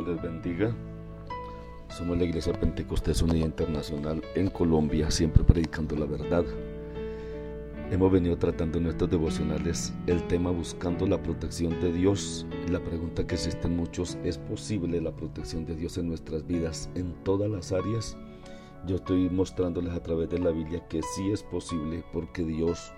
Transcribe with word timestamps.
Jesucristo 0.00 0.02
les 0.02 0.22
bendiga. 0.22 0.74
Somos 1.88 2.18
la 2.18 2.24
Iglesia 2.24 2.52
Pentecostés 2.52 3.22
Unida 3.22 3.44
Internacional 3.44 4.22
en 4.34 4.48
Colombia, 4.48 5.10
siempre 5.10 5.44
predicando 5.44 5.96
la 5.96 6.06
verdad. 6.06 6.44
Hemos 7.90 8.12
venido 8.12 8.36
tratando 8.36 8.78
en 8.78 8.84
nuestros 8.84 9.10
devocionales 9.10 9.92
el 10.06 10.22
tema 10.28 10.50
buscando 10.50 11.06
la 11.06 11.20
protección 11.20 11.80
de 11.80 11.92
Dios. 11.92 12.46
La 12.70 12.78
pregunta 12.80 13.26
que 13.26 13.34
existen 13.34 13.76
muchos, 13.76 14.16
¿es 14.22 14.38
posible 14.38 15.00
la 15.00 15.10
protección 15.10 15.66
de 15.66 15.74
Dios 15.74 15.98
en 15.98 16.08
nuestras 16.08 16.46
vidas 16.46 16.88
en 16.94 17.12
todas 17.24 17.50
las 17.50 17.72
áreas? 17.72 18.16
Yo 18.86 18.96
estoy 18.96 19.28
mostrándoles 19.28 19.92
a 19.92 20.02
través 20.02 20.30
de 20.30 20.38
la 20.38 20.50
Biblia 20.50 20.86
que 20.88 21.02
sí 21.02 21.30
es 21.32 21.42
posible 21.42 22.04
porque 22.12 22.44
Dios 22.44 22.92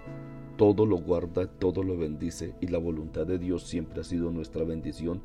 todo 0.59 0.85
lo 0.85 0.99
guarda, 0.99 1.47
todo 1.47 1.83
lo 1.83 1.97
bendice 1.97 2.55
y 2.61 2.69
la 2.69 2.79
voluntad 2.79 3.27
de 3.27 3.39
Dios 3.39 3.65
siempre 3.65 4.03
ha 4.03 4.05
sido 4.05 4.31
nuestra 4.31 4.63
bendición 4.63 5.23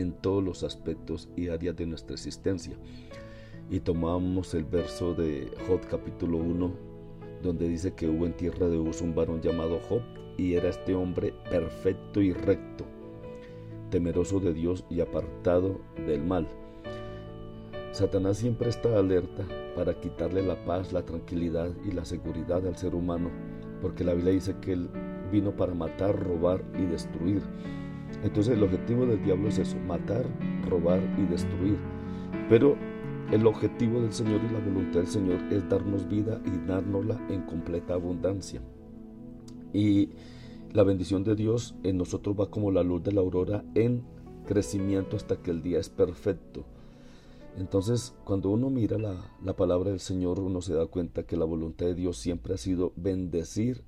en 0.00 0.12
todos 0.12 0.42
los 0.42 0.62
aspectos 0.62 1.28
y 1.36 1.48
áreas 1.48 1.76
de 1.76 1.86
nuestra 1.86 2.14
existencia. 2.14 2.76
Y 3.70 3.80
tomamos 3.80 4.54
el 4.54 4.64
verso 4.64 5.14
de 5.14 5.50
Job 5.66 5.80
capítulo 5.90 6.38
1, 6.38 6.70
donde 7.42 7.68
dice 7.68 7.94
que 7.94 8.08
hubo 8.08 8.26
en 8.26 8.36
tierra 8.36 8.68
de 8.68 8.78
Uz 8.78 9.00
un 9.00 9.14
varón 9.14 9.40
llamado 9.40 9.80
Job, 9.88 10.02
y 10.36 10.54
era 10.54 10.68
este 10.68 10.94
hombre 10.94 11.34
perfecto 11.50 12.20
y 12.20 12.32
recto, 12.32 12.84
temeroso 13.90 14.38
de 14.38 14.52
Dios 14.52 14.84
y 14.90 15.00
apartado 15.00 15.80
del 16.06 16.22
mal. 16.22 16.46
Satanás 17.92 18.36
siempre 18.36 18.68
está 18.68 18.98
alerta 18.98 19.44
para 19.74 19.98
quitarle 19.98 20.42
la 20.42 20.62
paz, 20.66 20.92
la 20.92 21.04
tranquilidad 21.04 21.70
y 21.84 21.92
la 21.92 22.04
seguridad 22.04 22.66
al 22.66 22.76
ser 22.76 22.94
humano, 22.94 23.30
porque 23.80 24.04
la 24.04 24.12
Biblia 24.12 24.34
dice 24.34 24.54
que 24.60 24.72
él 24.72 24.90
vino 25.32 25.56
para 25.56 25.74
matar, 25.74 26.18
robar 26.22 26.62
y 26.78 26.84
destruir. 26.84 27.42
Entonces 28.22 28.56
el 28.56 28.62
objetivo 28.62 29.06
del 29.06 29.22
diablo 29.22 29.48
es 29.48 29.58
eso, 29.58 29.76
matar, 29.86 30.26
robar 30.68 31.00
y 31.18 31.26
destruir. 31.26 31.78
Pero 32.48 32.76
el 33.32 33.46
objetivo 33.46 34.00
del 34.00 34.12
Señor 34.12 34.40
y 34.48 34.52
la 34.52 34.60
voluntad 34.60 35.00
del 35.00 35.08
Señor 35.08 35.40
es 35.50 35.68
darnos 35.68 36.08
vida 36.08 36.40
y 36.44 36.66
dárnosla 36.66 37.20
en 37.28 37.42
completa 37.42 37.94
abundancia. 37.94 38.62
Y 39.72 40.10
la 40.72 40.84
bendición 40.84 41.24
de 41.24 41.34
Dios 41.34 41.74
en 41.82 41.98
nosotros 41.98 42.36
va 42.38 42.50
como 42.50 42.70
la 42.70 42.82
luz 42.82 43.02
de 43.02 43.12
la 43.12 43.20
aurora 43.20 43.64
en 43.74 44.04
crecimiento 44.46 45.16
hasta 45.16 45.36
que 45.36 45.50
el 45.50 45.62
día 45.62 45.78
es 45.78 45.88
perfecto. 45.88 46.64
Entonces, 47.58 48.14
cuando 48.24 48.50
uno 48.50 48.70
mira 48.70 48.98
la, 48.98 49.16
la, 49.42 49.56
palabra 49.56 49.90
del 49.90 50.00
Señor, 50.00 50.40
uno 50.40 50.60
se 50.60 50.74
da 50.74 50.86
cuenta 50.86 51.24
que 51.24 51.36
la 51.36 51.46
voluntad 51.46 51.86
de 51.86 51.94
Dios 51.94 52.18
siempre 52.18 52.54
ha 52.54 52.58
sido 52.58 52.92
bendecir 52.96 53.82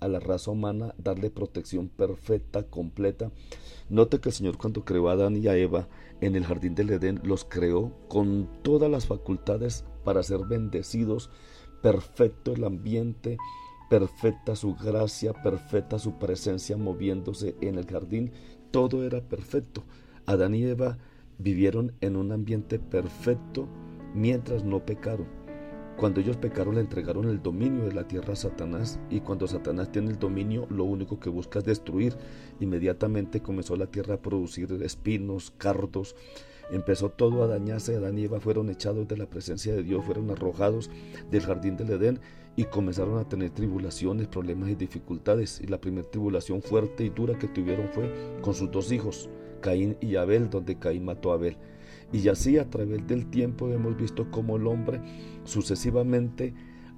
a 0.00 0.08
la 0.08 0.20
raza 0.20 0.50
humana, 0.50 0.94
darle 0.98 1.30
protección 1.30 1.88
perfecta, 1.88 2.64
completa. 2.64 3.30
Note 3.88 4.20
que 4.20 4.30
el 4.30 4.34
Señor 4.34 4.58
cuando 4.58 4.84
creó 4.84 5.08
a 5.08 5.12
Adán 5.12 5.36
y 5.36 5.46
a 5.48 5.56
Eva 5.56 5.88
en 6.20 6.36
el 6.36 6.44
jardín 6.44 6.74
del 6.74 6.90
Edén, 6.90 7.20
los 7.22 7.44
creó 7.44 7.92
con 8.08 8.48
todas 8.62 8.90
las 8.90 9.06
facultades 9.06 9.84
para 10.04 10.22
ser 10.22 10.40
bendecidos, 10.48 11.30
perfecto 11.82 12.52
el 12.52 12.64
ambiente, 12.64 13.38
perfecta 13.88 14.56
su 14.56 14.74
gracia, 14.74 15.32
perfecta 15.32 15.98
su 15.98 16.18
presencia 16.18 16.76
moviéndose 16.76 17.56
en 17.60 17.78
el 17.78 17.86
jardín, 17.86 18.32
todo 18.70 19.04
era 19.04 19.20
perfecto. 19.20 19.82
Adán 20.26 20.54
y 20.54 20.62
Eva 20.62 20.98
vivieron 21.38 21.92
en 22.00 22.16
un 22.16 22.32
ambiente 22.32 22.78
perfecto 22.78 23.66
mientras 24.14 24.64
no 24.64 24.84
pecaron. 24.84 25.39
Cuando 26.00 26.22
ellos 26.22 26.38
pecaron 26.38 26.76
le 26.76 26.80
entregaron 26.80 27.28
el 27.28 27.42
dominio 27.42 27.84
de 27.84 27.92
la 27.92 28.08
tierra 28.08 28.32
a 28.32 28.36
Satanás 28.36 28.98
y 29.10 29.20
cuando 29.20 29.46
Satanás 29.46 29.92
tiene 29.92 30.08
el 30.08 30.18
dominio 30.18 30.66
lo 30.70 30.84
único 30.84 31.20
que 31.20 31.28
busca 31.28 31.58
es 31.58 31.66
destruir. 31.66 32.16
Inmediatamente 32.58 33.42
comenzó 33.42 33.76
la 33.76 33.84
tierra 33.84 34.14
a 34.14 34.22
producir 34.22 34.72
espinos, 34.82 35.52
cardos, 35.58 36.16
empezó 36.70 37.10
todo 37.10 37.44
a 37.44 37.48
dañarse, 37.48 37.96
Adán 37.96 38.16
y 38.16 38.24
Eva 38.24 38.40
fueron 38.40 38.70
echados 38.70 39.08
de 39.08 39.18
la 39.18 39.26
presencia 39.26 39.74
de 39.74 39.82
Dios, 39.82 40.02
fueron 40.02 40.30
arrojados 40.30 40.88
del 41.30 41.42
jardín 41.42 41.76
del 41.76 41.90
Edén 41.90 42.18
y 42.56 42.64
comenzaron 42.64 43.18
a 43.18 43.28
tener 43.28 43.50
tribulaciones, 43.50 44.26
problemas 44.26 44.70
y 44.70 44.76
dificultades. 44.76 45.60
Y 45.60 45.66
la 45.66 45.82
primera 45.82 46.08
tribulación 46.08 46.62
fuerte 46.62 47.04
y 47.04 47.10
dura 47.10 47.38
que 47.38 47.48
tuvieron 47.48 47.90
fue 47.92 48.10
con 48.40 48.54
sus 48.54 48.70
dos 48.70 48.90
hijos, 48.90 49.28
Caín 49.60 49.98
y 50.00 50.16
Abel, 50.16 50.48
donde 50.48 50.78
Caín 50.78 51.04
mató 51.04 51.32
a 51.32 51.34
Abel. 51.34 51.58
Y 52.12 52.28
así 52.28 52.58
a 52.58 52.68
través 52.68 53.06
del 53.06 53.26
tiempo 53.26 53.68
hemos 53.68 53.96
visto 53.96 54.30
cómo 54.30 54.56
el 54.56 54.66
hombre 54.66 55.00
sucesivamente 55.44 56.54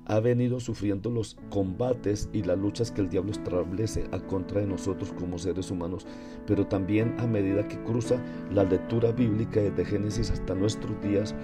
ha 0.06 0.20
venido 0.20 0.58
sufriendo 0.58 1.10
los 1.10 1.36
combates 1.50 2.28
y 2.32 2.42
las 2.42 2.58
luchas 2.58 2.90
que 2.90 3.02
el 3.02 3.08
diablo 3.08 3.30
establece 3.30 4.04
a 4.12 4.18
contra 4.18 4.60
de 4.60 4.66
nosotros 4.66 5.12
como 5.18 5.38
seres 5.38 5.70
humanos, 5.70 6.06
pero 6.46 6.66
también 6.66 7.14
a 7.18 7.26
medida 7.26 7.66
que 7.68 7.82
cruza 7.84 8.16
la 8.52 8.64
lectura 8.64 9.12
bíblica 9.12 9.60
desde 9.60 9.84
Génesis 9.84 10.30
hasta 10.30 10.54
nuestros 10.54 11.00
días, 11.02 11.34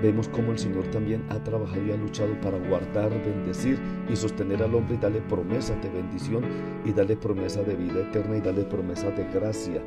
vemos 0.00 0.28
cómo 0.28 0.52
el 0.52 0.58
Señor 0.58 0.86
también 0.88 1.24
ha 1.28 1.42
trabajado 1.42 1.84
y 1.84 1.90
ha 1.90 1.96
luchado 1.96 2.40
para 2.40 2.58
guardar, 2.68 3.10
bendecir 3.10 3.78
y 4.08 4.14
sostener 4.14 4.62
al 4.62 4.74
hombre 4.74 4.94
y 4.94 4.98
darle 4.98 5.20
promesa 5.22 5.74
de 5.76 5.90
bendición 5.90 6.44
y 6.84 6.92
darle 6.92 7.16
promesa 7.16 7.62
de 7.62 7.74
vida 7.74 8.00
eterna 8.00 8.36
y 8.36 8.40
darle 8.40 8.62
promesa 8.64 9.10
de 9.10 9.24
gracia 9.32 9.82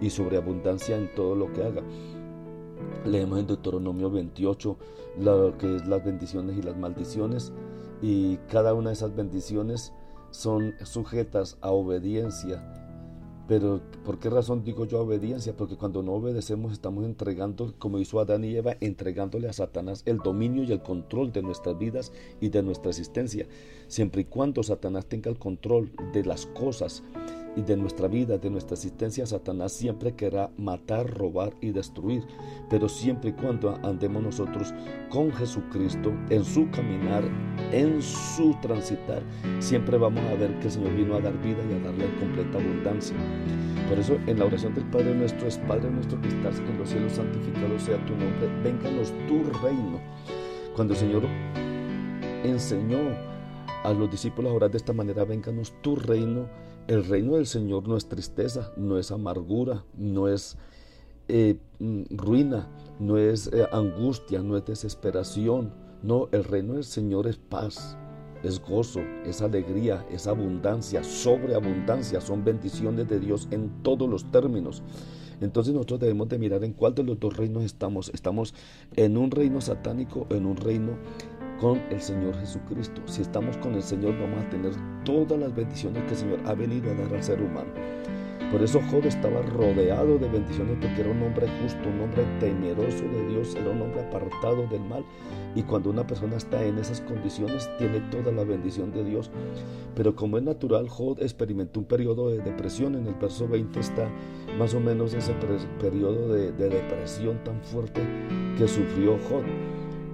y 0.00 0.10
sobreabundancia 0.10 0.96
en 0.96 1.14
todo 1.14 1.36
lo 1.36 1.52
que 1.52 1.62
haga. 1.62 1.82
Leemos 3.04 3.38
en 3.38 3.46
Deuteronomio 3.46 4.10
28 4.10 4.76
lo 5.20 5.56
que 5.58 5.76
es 5.76 5.86
las 5.86 6.04
bendiciones 6.04 6.56
y 6.56 6.62
las 6.62 6.76
maldiciones 6.76 7.52
y 8.02 8.36
cada 8.48 8.74
una 8.74 8.90
de 8.90 8.94
esas 8.94 9.14
bendiciones 9.14 9.92
son 10.30 10.74
sujetas 10.82 11.58
a 11.60 11.70
obediencia. 11.70 12.62
Pero 13.46 13.82
¿por 14.04 14.18
qué 14.18 14.30
razón 14.30 14.64
digo 14.64 14.86
yo 14.86 15.00
obediencia? 15.02 15.54
Porque 15.54 15.76
cuando 15.76 16.02
no 16.02 16.14
obedecemos 16.14 16.72
estamos 16.72 17.04
entregando, 17.04 17.74
como 17.78 17.98
hizo 17.98 18.18
Adán 18.18 18.42
y 18.42 18.56
Eva, 18.56 18.76
entregándole 18.80 19.48
a 19.48 19.52
Satanás 19.52 20.02
el 20.06 20.18
dominio 20.18 20.64
y 20.64 20.72
el 20.72 20.82
control 20.82 21.30
de 21.30 21.42
nuestras 21.42 21.78
vidas 21.78 22.10
y 22.40 22.48
de 22.48 22.62
nuestra 22.62 22.90
existencia. 22.90 23.46
Siempre 23.86 24.22
y 24.22 24.24
cuando 24.24 24.62
Satanás 24.62 25.06
tenga 25.06 25.30
el 25.30 25.38
control 25.38 25.92
de 26.14 26.24
las 26.24 26.46
cosas 26.46 27.02
y 27.56 27.62
de 27.62 27.76
nuestra 27.76 28.08
vida, 28.08 28.38
de 28.38 28.50
nuestra 28.50 28.74
existencia, 28.74 29.26
Satanás 29.26 29.72
siempre 29.72 30.14
querrá 30.14 30.50
matar, 30.56 31.08
robar 31.08 31.54
y 31.60 31.70
destruir. 31.70 32.24
Pero 32.68 32.88
siempre 32.88 33.30
y 33.30 33.32
cuando 33.32 33.78
andemos 33.82 34.22
nosotros 34.22 34.74
con 35.08 35.32
Jesucristo, 35.32 36.12
en 36.30 36.44
su 36.44 36.70
caminar, 36.70 37.24
en 37.72 38.02
su 38.02 38.54
transitar, 38.60 39.22
siempre 39.60 39.96
vamos 39.98 40.22
a 40.24 40.34
ver 40.34 40.58
que 40.58 40.66
el 40.66 40.72
Señor 40.72 40.94
vino 40.94 41.14
a 41.14 41.20
dar 41.20 41.40
vida 41.42 41.58
y 41.70 41.74
a 41.74 41.78
darle 41.80 42.06
completa 42.18 42.58
abundancia. 42.58 43.16
Por 43.88 43.98
eso 43.98 44.16
en 44.26 44.38
la 44.38 44.46
oración 44.46 44.74
del 44.74 44.84
Padre 44.86 45.14
nuestro 45.14 45.46
es 45.46 45.58
Padre 45.58 45.90
nuestro 45.90 46.20
que 46.20 46.28
estás 46.28 46.58
en 46.58 46.78
los 46.78 46.88
cielos, 46.88 47.12
santificado 47.12 47.78
sea 47.78 48.04
tu 48.06 48.12
nombre, 48.12 48.48
vénganos 48.62 49.12
tu 49.28 49.44
reino. 49.62 50.00
Cuando 50.74 50.94
el 50.94 50.98
Señor 50.98 51.22
enseñó 52.42 52.98
a 53.84 53.92
los 53.92 54.10
discípulos 54.10 54.50
a 54.50 54.54
orar 54.54 54.70
de 54.70 54.78
esta 54.78 54.92
manera, 54.92 55.24
vénganos 55.24 55.74
tu 55.82 55.94
reino, 55.96 56.48
el 56.86 57.04
reino 57.04 57.36
del 57.36 57.46
Señor 57.46 57.88
no 57.88 57.96
es 57.96 58.08
tristeza, 58.08 58.72
no 58.76 58.98
es 58.98 59.10
amargura, 59.10 59.84
no 59.96 60.28
es 60.28 60.56
eh, 61.28 61.58
mm, 61.78 62.02
ruina, 62.10 62.68
no 62.98 63.16
es 63.16 63.50
eh, 63.52 63.66
angustia, 63.72 64.42
no 64.42 64.56
es 64.56 64.64
desesperación. 64.64 65.72
No, 66.02 66.28
el 66.32 66.44
reino 66.44 66.74
del 66.74 66.84
Señor 66.84 67.26
es 67.26 67.38
paz, 67.38 67.96
es 68.42 68.60
gozo, 68.60 69.00
es 69.24 69.40
alegría, 69.40 70.04
es 70.10 70.26
abundancia, 70.26 71.02
sobreabundancia, 71.02 72.20
son 72.20 72.44
bendiciones 72.44 73.08
de 73.08 73.18
Dios 73.18 73.48
en 73.50 73.82
todos 73.82 74.08
los 74.08 74.30
términos. 74.30 74.82
Entonces 75.40 75.72
nosotros 75.72 76.00
debemos 76.00 76.28
de 76.28 76.38
mirar 76.38 76.62
en 76.62 76.74
cuál 76.74 76.94
de 76.94 77.04
los 77.04 77.18
dos 77.18 77.36
reinos 77.36 77.64
estamos. 77.64 78.10
Estamos 78.12 78.54
en 78.96 79.16
un 79.16 79.30
reino 79.30 79.60
satánico 79.62 80.26
en 80.30 80.44
un 80.44 80.56
reino 80.56 80.98
con 81.60 81.80
el 81.90 82.00
Señor 82.00 82.36
Jesucristo. 82.38 83.00
Si 83.06 83.22
estamos 83.22 83.56
con 83.58 83.74
el 83.74 83.82
Señor 83.82 84.18
vamos 84.18 84.44
a 84.44 84.50
tener 84.50 84.72
todas 85.04 85.38
las 85.38 85.54
bendiciones 85.54 86.02
que 86.04 86.10
el 86.10 86.16
Señor 86.16 86.40
ha 86.44 86.54
venido 86.54 86.90
a 86.90 86.94
dar 86.94 87.14
al 87.14 87.22
ser 87.22 87.40
humano. 87.40 87.70
Por 88.50 88.62
eso 88.62 88.80
Job 88.90 89.04
estaba 89.04 89.42
rodeado 89.42 90.16
de 90.18 90.28
bendiciones 90.28 90.76
porque 90.80 91.00
era 91.00 91.10
un 91.10 91.22
hombre 91.22 91.48
justo, 91.60 91.88
un 91.88 92.02
hombre 92.02 92.24
temeroso 92.38 93.02
de 93.02 93.26
Dios, 93.28 93.54
era 93.56 93.70
un 93.70 93.82
hombre 93.82 94.02
apartado 94.02 94.66
del 94.68 94.82
mal. 94.82 95.04
Y 95.56 95.62
cuando 95.62 95.90
una 95.90 96.06
persona 96.06 96.36
está 96.36 96.64
en 96.64 96.78
esas 96.78 97.00
condiciones, 97.00 97.68
tiene 97.78 98.00
toda 98.12 98.30
la 98.30 98.44
bendición 98.44 98.92
de 98.92 99.02
Dios. 99.02 99.30
Pero 99.96 100.14
como 100.14 100.38
es 100.38 100.44
natural, 100.44 100.88
Job 100.88 101.18
experimentó 101.20 101.80
un 101.80 101.86
periodo 101.86 102.30
de 102.30 102.38
depresión. 102.38 102.94
En 102.94 103.06
el 103.08 103.14
verso 103.14 103.48
20 103.48 103.80
está 103.80 104.08
más 104.56 104.72
o 104.74 104.78
menos 104.80 105.14
ese 105.14 105.32
periodo 105.80 106.32
de, 106.32 106.52
de 106.52 106.68
depresión 106.68 107.42
tan 107.42 107.60
fuerte 107.62 108.02
que 108.56 108.68
sufrió 108.68 109.18
Job 109.28 109.42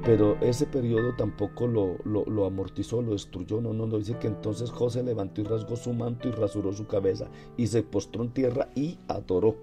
pero 0.04 0.38
ese 0.40 0.66
periodo 0.66 1.14
tampoco 1.16 1.66
lo, 1.66 1.96
lo, 2.04 2.46
amortizó, 2.46 3.02
lo 3.02 3.12
destruyó. 3.12 3.60
No, 3.60 3.72
no, 3.72 3.86
no. 3.86 3.98
Dice 3.98 4.16
que 4.18 4.28
entonces 4.28 4.70
José 4.70 5.02
levantó 5.02 5.40
y 5.40 5.44
rasgó 5.44 5.76
su 5.76 5.92
manto 5.92 6.28
y 6.28 6.32
rasuró 6.32 6.72
su 6.72 6.86
cabeza 6.86 7.28
y 7.56 7.66
se 7.66 7.82
postró 7.82 8.24
en 8.24 8.30
tierra 8.30 8.70
y 8.74 8.98
adoró. 9.08 9.56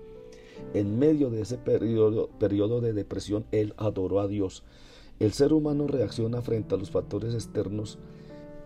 En 0.74 1.00
medio 1.00 1.30
de 1.30 1.42
ese 1.42 1.57
periodo, 1.57 2.30
periodo 2.39 2.81
de 2.81 2.94
depresión, 2.94 3.45
él 3.51 3.74
adoró 3.78 4.19
a 4.19 4.28
Dios. 4.28 4.63
El 5.19 5.34
ser 5.34 5.54
humano 5.54 5.88
reacciona 5.88 6.42
frente 6.42 6.75
a 6.75 6.78
los 6.78 6.92
factores 6.92 7.33
externos 7.33 7.98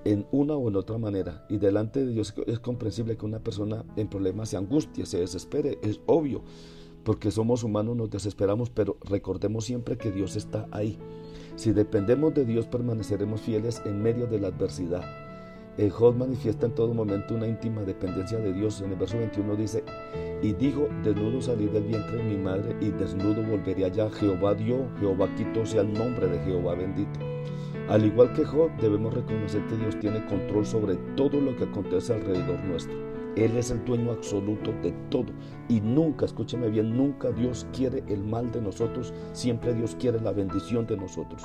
en 0.04 0.26
una 0.32 0.56
o 0.56 0.68
en 0.68 0.76
otra 0.76 0.98
manera. 0.98 1.46
Y 1.50 1.58
delante 1.58 2.06
de 2.06 2.12
Dios 2.12 2.34
es 2.48 2.60
comprensible 2.60 3.16
que 3.16 3.26
una 3.26 3.40
persona 3.40 3.86
en 3.96 4.10
problemas 4.10 4.50
se 4.50 4.58
angustie, 4.58 5.06
se 5.06 5.20
desespere, 5.20 5.80
es 5.82 6.02
obvio, 6.06 6.42
porque 7.04 7.32
somos 7.32 7.64
humanos, 7.64 7.96
nos 7.96 8.10
desesperamos, 8.10 8.70
pero 8.70 8.98
recordemos 9.02 9.66
siempre 9.66 9.98
que 9.98 10.12
Dios 10.12 10.36
está 10.36 10.68
ahí. 10.72 10.98
Si 11.56 11.72
dependemos 11.72 12.34
de 12.34 12.46
Dios, 12.46 12.66
permaneceremos 12.66 13.42
fieles 13.42 13.82
en 13.86 14.02
medio 14.02 14.28
de 14.28 14.40
la 14.40 14.48
adversidad. 14.48 15.04
El 15.78 15.90
Job 15.90 16.16
manifiesta 16.16 16.66
en 16.66 16.74
todo 16.74 16.94
momento 16.94 17.34
una 17.34 17.48
íntima 17.48 17.82
dependencia 17.82 18.38
de 18.38 18.52
Dios. 18.54 18.82
En 18.82 18.92
el 18.92 18.98
verso 18.98 19.18
21 19.18 19.56
dice, 19.56 19.84
y 20.42 20.54
dijo, 20.54 20.88
desnudo 21.04 21.42
salí 21.42 21.68
del 21.68 21.84
vientre 21.84 22.18
de 22.18 22.24
mi 22.24 22.38
madre 22.38 22.76
y 22.82 22.90
desnudo 22.90 23.44
volveré 23.44 23.86
allá. 23.86 24.10
Jehová 24.10 24.54
dio, 24.54 24.88
Jehová 25.00 25.30
quitó, 25.36 25.66
sea 25.66 25.82
el 25.82 25.94
nombre 25.94 26.28
de 26.28 26.40
Jehová 26.40 26.76
bendito. 26.76 27.20
Al 27.90 28.06
igual 28.06 28.34
que 28.34 28.46
Job, 28.46 28.72
debemos 28.82 29.14
reconocer 29.14 29.66
que 29.68 29.78
Dios 29.78 30.00
tiene 30.00 30.26
control 30.26 30.66
sobre 30.66 30.96
todo 31.16 31.40
lo 31.40 31.56
que 31.56 31.66
acontece 31.66 32.14
alrededor 32.14 32.60
nuestro. 32.66 33.11
Él 33.36 33.56
es 33.58 33.72
el 33.72 33.84
dueño 33.86 34.12
absoluto 34.12 34.72
de 34.82 34.92
todo. 35.10 35.32
Y 35.70 35.82
nunca, 35.82 36.26
escúcheme 36.26 36.70
bien, 36.70 36.96
nunca 36.96 37.32
Dios 37.32 37.66
quiere 37.74 38.04
el 38.08 38.24
mal 38.24 38.52
de 38.52 38.62
nosotros, 38.62 39.14
siempre 39.34 39.74
Dios 39.74 39.96
quiere 40.00 40.20
la 40.20 40.32
bendición 40.32 40.86
de 40.88 40.98
nosotros. 40.98 41.44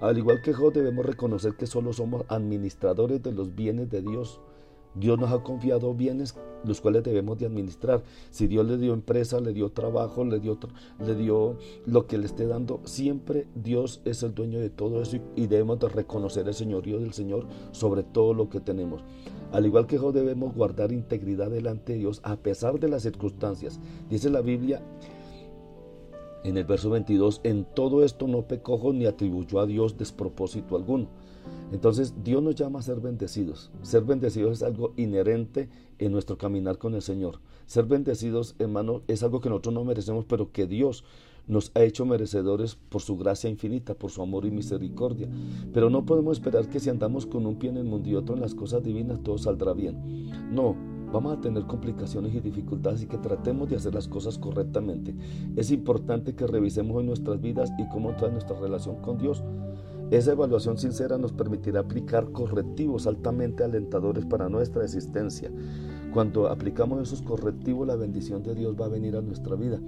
Al 0.00 0.16
igual 0.16 0.40
que 0.42 0.52
Job, 0.52 0.72
debemos 0.72 1.04
reconocer 1.04 1.54
que 1.56 1.66
solo 1.66 1.92
somos 1.92 2.24
administradores 2.28 3.20
de 3.22 3.32
los 3.32 3.54
bienes 3.54 3.90
de 3.90 4.00
Dios. 4.00 4.40
Dios 4.94 5.18
nos 5.18 5.30
ha 5.32 5.42
confiado 5.42 5.94
bienes 5.94 6.34
los 6.64 6.80
cuales 6.80 7.04
debemos 7.04 7.38
de 7.38 7.46
administrar. 7.46 8.02
Si 8.30 8.46
Dios 8.46 8.66
le 8.66 8.78
dio 8.78 8.92
empresa, 8.92 9.40
le 9.40 9.52
dio 9.52 9.70
trabajo, 9.70 10.24
le 10.24 10.40
dio, 10.40 10.58
le 11.04 11.14
dio 11.14 11.56
lo 11.86 12.06
que 12.06 12.18
le 12.18 12.26
esté 12.26 12.46
dando, 12.46 12.80
siempre 12.84 13.46
Dios 13.54 14.00
es 14.04 14.22
el 14.22 14.34
dueño 14.34 14.58
de 14.58 14.70
todo 14.70 15.02
eso 15.02 15.18
y, 15.36 15.46
debemos 15.46 15.78
de 15.78 15.88
reconocer 15.88 16.46
el 16.46 16.54
señorío 16.54 16.98
del 16.98 17.12
Señor 17.12 17.46
sobre 17.72 18.02
todo 18.02 18.34
lo 18.34 18.48
que 18.48 18.60
tenemos. 18.60 19.02
Al 19.52 19.64
igual 19.64 19.86
que 19.86 19.98
Job 19.98 20.12
debemos 20.12 20.54
guardar 20.54 20.92
integridad 20.92 21.50
delante 21.50 21.94
de 21.94 22.00
Dios 22.00 22.20
a 22.22 22.36
pesar 22.36 22.78
de 22.78 22.88
las 22.88 23.02
circunstancias. 23.02 23.80
Dice 24.10 24.28
la 24.28 24.42
Biblia 24.42 24.82
en 26.44 26.56
el 26.56 26.64
verso 26.64 26.90
22, 26.90 27.40
en 27.44 27.64
todo 27.64 28.04
esto 28.04 28.28
no 28.28 28.42
pecó 28.42 28.92
ni 28.92 29.06
atribuyó 29.06 29.60
a 29.60 29.66
Dios 29.66 29.96
despropósito 29.96 30.76
alguno. 30.76 31.08
Entonces 31.72 32.14
Dios 32.24 32.42
nos 32.42 32.54
llama 32.54 32.78
a 32.78 32.82
ser 32.82 33.00
bendecidos. 33.00 33.70
Ser 33.82 34.02
bendecidos 34.02 34.58
es 34.58 34.62
algo 34.62 34.92
inherente 34.96 35.68
en 35.98 36.12
nuestro 36.12 36.38
caminar 36.38 36.78
con 36.78 36.94
el 36.94 37.02
Señor. 37.02 37.40
Ser 37.66 37.84
bendecidos, 37.84 38.54
hermano, 38.58 39.02
es 39.08 39.22
algo 39.22 39.40
que 39.40 39.48
nosotros 39.48 39.74
no 39.74 39.84
merecemos, 39.84 40.24
pero 40.24 40.52
que 40.52 40.66
Dios 40.66 41.04
nos 41.48 41.72
ha 41.74 41.82
hecho 41.82 42.04
merecedores 42.04 42.76
por 42.76 43.00
su 43.00 43.16
gracia 43.16 43.50
infinita, 43.50 43.94
por 43.94 44.10
su 44.10 44.22
amor 44.22 44.44
y 44.44 44.50
misericordia. 44.50 45.28
Pero 45.72 45.90
no 45.90 46.04
podemos 46.04 46.38
esperar 46.38 46.68
que 46.68 46.78
si 46.78 46.90
andamos 46.90 47.26
con 47.26 47.46
un 47.46 47.58
pie 47.58 47.70
en 47.70 47.78
el 47.78 47.84
mundo 47.84 48.08
y 48.08 48.14
otro 48.14 48.34
en 48.34 48.42
las 48.42 48.54
cosas 48.54 48.82
divinas, 48.82 49.22
todo 49.22 49.38
saldrá 49.38 49.72
bien. 49.72 50.30
No, 50.52 50.76
vamos 51.12 51.36
a 51.36 51.40
tener 51.40 51.64
complicaciones 51.64 52.34
y 52.34 52.40
dificultades 52.40 53.02
y 53.02 53.06
que 53.06 53.18
tratemos 53.18 53.68
de 53.68 53.76
hacer 53.76 53.94
las 53.94 54.08
cosas 54.08 54.38
correctamente. 54.38 55.14
Es 55.56 55.70
importante 55.70 56.34
que 56.34 56.46
revisemos 56.46 57.00
en 57.00 57.06
nuestras 57.06 57.40
vidas 57.40 57.70
y 57.78 57.88
cómo 57.88 58.14
trae 58.16 58.30
nuestra 58.30 58.58
relación 58.58 58.96
con 58.96 59.18
Dios. 59.18 59.42
Esa 60.10 60.32
evaluación 60.32 60.78
sincera 60.78 61.18
nos 61.18 61.32
permitirá 61.32 61.80
aplicar 61.80 62.32
correctivos 62.32 63.06
altamente 63.06 63.62
alentadores 63.62 64.24
para 64.24 64.48
nuestra 64.48 64.82
existencia. 64.82 65.52
Cuando 66.14 66.48
aplicamos 66.48 67.02
esos 67.02 67.20
correctivos, 67.20 67.86
la 67.86 67.94
bendición 67.94 68.42
de 68.42 68.54
Dios 68.54 68.74
va 68.80 68.86
a 68.86 68.88
venir 68.88 69.16
a 69.16 69.20
nuestra 69.20 69.54
vida. 69.54 69.78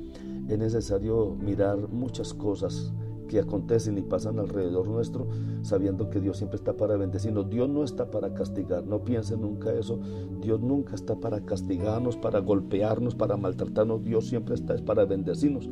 Es 0.47 0.59
necesario 0.59 1.35
mirar 1.41 1.89
muchas 1.89 2.35
cosas 2.35 2.93
que 3.29 3.39
acontecen 3.39 3.97
y 3.97 4.03
pasan 4.03 4.39
alrededor 4.39 4.89
nuestro, 4.89 5.27
sabiendo 5.63 6.11
que 6.11 6.21
Dios 6.21 6.37
siempre 6.37 6.57
está 6.57 6.75
para 6.75 6.99
bendecirnos. 6.99 7.49
Dios 7.49 7.71
no 7.71 7.83
está 7.83 8.11
para 8.11 8.35
castigar, 8.35 8.85
no 8.85 9.03
piensen 9.03 9.41
nunca 9.41 9.73
eso. 9.73 10.01
Dios 10.43 10.61
nunca 10.61 10.97
está 10.97 11.15
para 11.15 11.41
castigarnos, 11.41 12.19
para 12.19 12.41
golpearnos, 12.41 13.15
para 13.15 13.39
maltratarnos. 13.39 14.05
Dios 14.05 14.27
siempre 14.27 14.55
está 14.55 14.77
para 14.85 15.07
bendecirnos. 15.07 15.67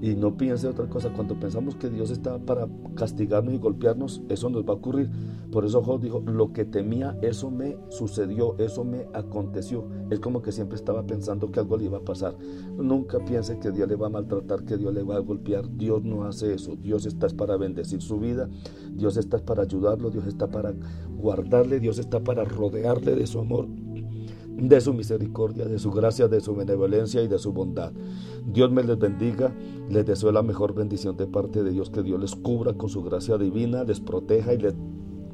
Y 0.00 0.14
no 0.14 0.36
piense 0.36 0.68
otra 0.68 0.86
cosa, 0.86 1.12
cuando 1.12 1.38
pensamos 1.38 1.74
que 1.74 1.90
Dios 1.90 2.10
está 2.10 2.38
para 2.38 2.68
castigarnos 2.94 3.54
y 3.54 3.58
golpearnos, 3.58 4.22
eso 4.28 4.48
nos 4.48 4.64
va 4.64 4.70
a 4.70 4.76
ocurrir. 4.76 5.10
Por 5.50 5.64
eso 5.64 5.82
Job 5.82 6.00
dijo, 6.00 6.20
lo 6.20 6.52
que 6.52 6.64
temía, 6.64 7.18
eso 7.20 7.50
me 7.50 7.76
sucedió, 7.88 8.56
eso 8.58 8.84
me 8.84 9.06
aconteció. 9.12 9.88
Él 10.10 10.20
como 10.20 10.40
que 10.40 10.52
siempre 10.52 10.76
estaba 10.76 11.04
pensando 11.04 11.50
que 11.50 11.58
algo 11.60 11.76
le 11.76 11.86
iba 11.86 11.98
a 11.98 12.04
pasar. 12.04 12.36
Nunca 12.76 13.18
piense 13.24 13.58
que 13.58 13.72
Dios 13.72 13.88
le 13.88 13.96
va 13.96 14.06
a 14.06 14.10
maltratar, 14.10 14.64
que 14.64 14.76
Dios 14.76 14.94
le 14.94 15.02
va 15.02 15.16
a 15.16 15.20
golpear. 15.20 15.68
Dios 15.76 16.04
no 16.04 16.24
hace 16.24 16.54
eso. 16.54 16.76
Dios 16.76 17.04
está 17.04 17.28
para 17.28 17.56
bendecir 17.56 18.00
su 18.00 18.18
vida, 18.18 18.48
Dios 18.92 19.16
está 19.16 19.38
para 19.38 19.62
ayudarlo, 19.62 20.10
Dios 20.10 20.26
está 20.26 20.48
para 20.48 20.74
guardarle, 21.16 21.80
Dios 21.80 21.98
está 21.98 22.20
para 22.20 22.44
rodearle 22.44 23.14
de 23.14 23.26
su 23.26 23.40
amor 23.40 23.66
de 24.58 24.80
su 24.80 24.92
misericordia, 24.92 25.66
de 25.66 25.78
su 25.78 25.90
gracia, 25.92 26.28
de 26.28 26.40
su 26.40 26.54
benevolencia 26.54 27.22
y 27.22 27.28
de 27.28 27.38
su 27.38 27.52
bondad. 27.52 27.92
Dios 28.44 28.70
me 28.70 28.82
les 28.82 28.98
bendiga, 28.98 29.54
les 29.88 30.04
deseo 30.04 30.32
la 30.32 30.42
mejor 30.42 30.74
bendición 30.74 31.16
de 31.16 31.26
parte 31.26 31.62
de 31.62 31.70
Dios, 31.70 31.90
que 31.90 32.02
Dios 32.02 32.20
les 32.20 32.34
cubra 32.34 32.74
con 32.74 32.88
su 32.88 33.02
gracia 33.02 33.38
divina, 33.38 33.84
les 33.84 34.00
proteja 34.00 34.54
y 34.54 34.58
les 34.58 34.74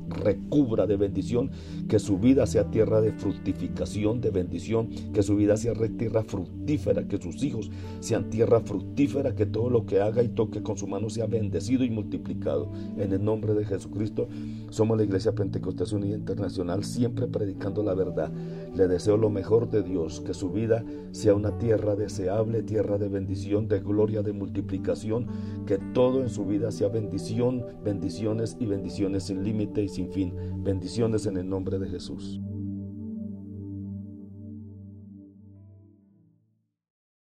recubra 0.08 0.86
de 0.86 0.96
bendición, 0.96 1.50
que 1.88 1.98
su 1.98 2.18
vida 2.18 2.46
sea 2.46 2.70
tierra 2.70 3.00
de 3.00 3.12
fructificación, 3.12 4.20
de 4.20 4.30
bendición, 4.30 4.90
que 5.12 5.22
su 5.22 5.36
vida 5.36 5.56
sea 5.56 5.74
tierra 5.74 6.22
fructífera, 6.22 7.08
que 7.08 7.20
sus 7.20 7.42
hijos 7.42 7.70
sean 8.00 8.30
tierra 8.30 8.60
fructífera, 8.60 9.34
que 9.34 9.46
todo 9.46 9.70
lo 9.70 9.86
que 9.86 10.00
haga 10.00 10.22
y 10.22 10.28
toque 10.28 10.62
con 10.62 10.76
su 10.76 10.86
mano 10.86 11.10
sea 11.10 11.26
bendecido 11.26 11.84
y 11.84 11.90
multiplicado. 11.90 12.70
En 12.96 13.12
el 13.12 13.24
nombre 13.24 13.54
de 13.54 13.64
Jesucristo, 13.64 14.28
somos 14.70 14.96
la 14.96 15.04
Iglesia 15.04 15.34
Pentecostés 15.34 15.92
Unida 15.92 16.16
Internacional, 16.16 16.84
siempre 16.84 17.26
predicando 17.26 17.82
la 17.82 17.94
verdad. 17.94 18.32
Le 18.74 18.88
deseo 18.88 19.16
lo 19.16 19.30
mejor 19.30 19.70
de 19.70 19.82
Dios, 19.82 20.20
que 20.20 20.34
su 20.34 20.50
vida 20.50 20.84
sea 21.12 21.34
una 21.34 21.58
tierra 21.58 21.94
deseable, 21.94 22.62
tierra 22.62 22.98
de 22.98 23.08
bendición, 23.08 23.68
de 23.68 23.80
gloria, 23.80 24.22
de 24.22 24.32
multiplicación, 24.32 25.28
que 25.66 25.78
todo 25.92 26.22
en 26.22 26.28
su 26.28 26.44
vida 26.44 26.72
sea 26.72 26.88
bendición, 26.88 27.64
bendiciones 27.84 28.56
y 28.58 28.66
bendiciones 28.66 29.24
sin 29.24 29.44
límite 29.44 29.82
y 29.82 29.88
sin 29.88 30.10
fin. 30.10 30.34
Bendiciones 30.64 31.26
en 31.26 31.36
el 31.36 31.48
nombre 31.48 31.78
de 31.78 31.88
Jesús. 31.88 32.40